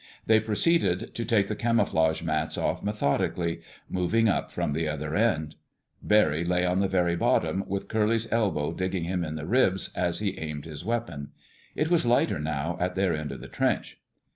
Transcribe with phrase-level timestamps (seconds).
[0.25, 5.53] They proceeded to take the camouflage mats off methodically, moving up from the other end.
[6.01, 10.17] Barry lay on the very bottom, with Curly's elbow digging him in the ribs as
[10.17, 11.33] he aimed his weapon.
[11.75, 13.99] It was lighter now in their end of the trench.